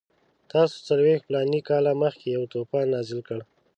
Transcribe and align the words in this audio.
تاسو 0.51 0.75
څلوېښت 0.87 1.23
فلاني 1.27 1.61
کاله 1.69 1.91
مخکې 2.03 2.27
یو 2.37 2.43
طوفان 2.53 2.85
نازل 2.95 3.19
کړ. 3.27 3.39